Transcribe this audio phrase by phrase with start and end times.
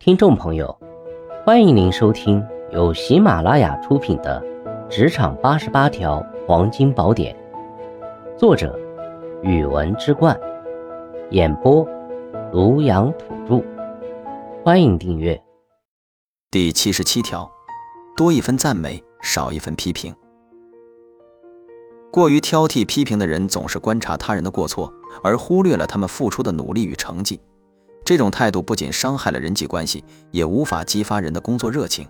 [0.00, 0.78] 听众朋友，
[1.44, 4.40] 欢迎您收听由喜马拉雅出品的
[4.88, 7.36] 《职场八十八条黄金宝典》，
[8.38, 8.78] 作者：
[9.42, 10.38] 语文之冠，
[11.30, 11.84] 演播：
[12.52, 13.60] 庐阳土著。
[14.64, 15.38] 欢迎订阅。
[16.48, 17.50] 第七十七条，
[18.16, 20.14] 多一分赞美，少一分批评。
[22.12, 24.90] 过于挑剔批评的人，总是观察他人的过错，
[25.24, 27.40] 而忽略了他们付出的努力与成绩。
[28.08, 32.08] 这种态度不仅伤害了人际关系，也无法激发人的工作热情。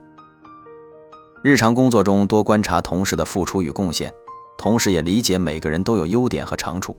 [1.43, 4.15] 日常工作中多观察同事的付出与贡献，
[4.57, 6.97] 同时也理解每个人都有优点和长处，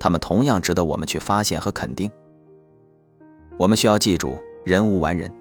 [0.00, 2.10] 他们同样值得我们去发现和肯定。
[3.56, 5.32] 我们需要记住，人无完人，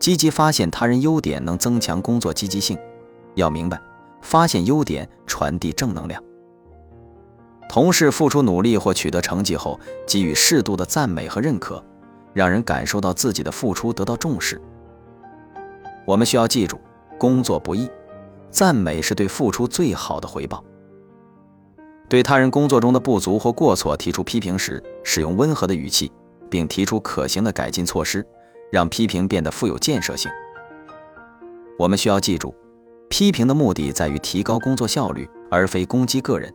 [0.00, 2.76] 积极发现他人优点能增强工作积极性。
[3.36, 3.80] 要明白，
[4.22, 6.20] 发现优点传递正能量。
[7.68, 11.80] 同事付出努力或取得成绩后，给予适度的赞美和认可。
[12.34, 14.60] 让人感受到自己的付出得到重视。
[16.04, 16.78] 我们需要记住，
[17.16, 17.88] 工作不易，
[18.50, 20.62] 赞美是对付出最好的回报。
[22.06, 26.12] 对他人工作中的不足或过错提出批评时，使用温和的语气，
[26.50, 28.24] 并提出可行的改进措施，
[28.70, 30.30] 让批评变得富有建设性。
[31.78, 32.54] 我们需要记住，
[33.08, 36.52] 批评的目的在于提高工作效率，而非攻击个人。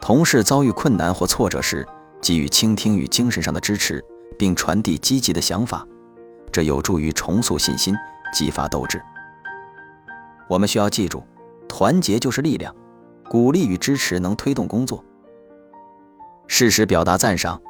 [0.00, 1.84] 同事遭遇困难或挫折时，
[2.22, 4.02] 给予倾听与精神上的支持。
[4.38, 5.86] 并传递积极的想法，
[6.52, 7.94] 这有助于重塑信心，
[8.32, 9.00] 激发斗志。
[10.48, 11.22] 我们需要记住，
[11.68, 12.74] 团结就是力量，
[13.28, 15.04] 鼓励与支持能推动工作。
[16.46, 17.60] 适时表达赞赏，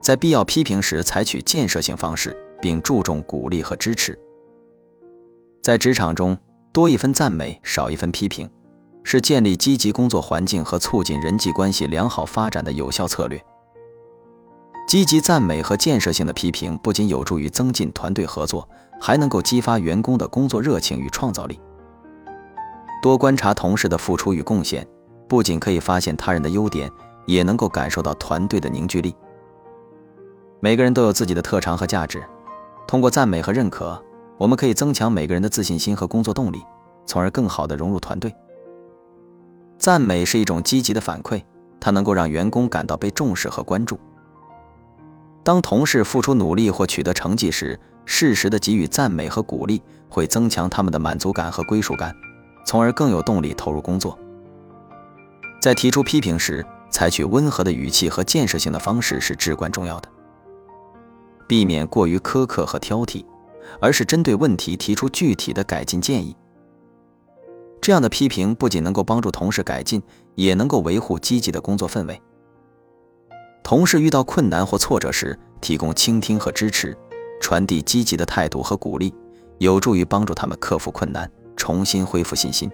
[0.00, 4.18] 在必要批评时采取建设性方式，并注重鼓励和支持。
[5.62, 6.36] 在职场中，
[6.72, 8.50] 多一分赞美，少一分批评，
[9.04, 13.38] 是建立积极工作环境和促进人际关系良好发展的有效策略。
[14.86, 18.68] 积极赞美和建设性的批评不仅有助于增进团队合作，
[19.00, 21.58] 还能够激发员工的工作热情与创造力。
[23.00, 24.86] 多观察同事的付出与贡献，
[25.26, 26.90] 不仅可以发现他人的优点，
[27.26, 29.14] 也能够感受到团队的凝聚力。
[30.60, 32.22] 每个人都有自己的特长和价值，
[32.86, 34.00] 通过赞美和认可，
[34.36, 36.62] 我们可以增强每个人的自信心和工作动力，
[37.06, 38.32] 从而更好地融入团队。
[39.78, 41.42] 赞美是一种积极的反馈，
[41.80, 43.98] 它能够让员工感到被重视和关注。
[45.42, 52.14] 当同事付出努力或取得成绩时，适时的给予赞美和鼓励，会增强他们的满足感和归属感，
[52.64, 54.18] 从而更有动力投入工作。
[55.60, 60.08] 在提出批评时，采取温和的语气和建设性的方式是至关重要的。
[61.48, 63.24] 避免过于苛刻和挑剔，
[63.80, 66.36] 而是针对问题提出具体的改进建议。
[67.80, 70.00] 这样的批评不仅能够帮助同事改进，
[70.36, 72.20] 也能够维护积极的工作氛围。
[73.72, 76.94] 同事遇到困难或挫折时，提供倾听和支持，
[77.40, 79.14] 传递积极的态度和鼓励，
[79.60, 82.70] 有助于帮助他们克服困难，重新恢复信心。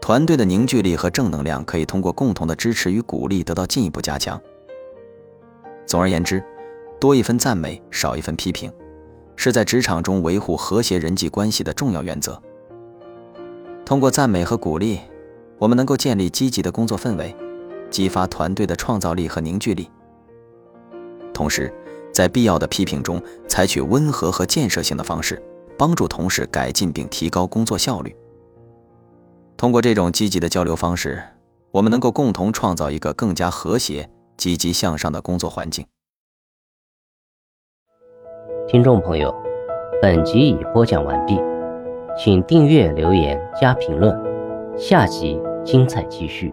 [0.00, 4.42] 团队的凝聚力和正能量可以通过共同的支持与鼓励得到进一步加强。
[5.86, 6.42] 总而言之，
[6.98, 8.72] 多一分赞美，少一分批评，
[9.36, 12.42] 是在职场中维护和谐人际关系的重要原则。
[13.86, 14.98] 通过赞美和鼓励，
[15.58, 17.32] 我们能够建立积极的工作氛围。
[17.94, 19.88] 激发团队的创造力和凝聚力，
[21.32, 21.72] 同时，
[22.12, 25.40] 在必要的批评中，采取温和和建设性的方式，
[25.78, 28.12] 帮助同事改进并提高工作效率。
[29.56, 31.22] 通过这种积极的交流方式，
[31.70, 35.86] 我们能够共同创造一个更加和谐、积极向上的工作环境。
[38.66, 39.32] 听众朋友，
[40.02, 41.38] 本集已播讲完毕，
[42.18, 44.12] 请订阅、留言、加评论，
[44.76, 46.52] 下集精彩继续。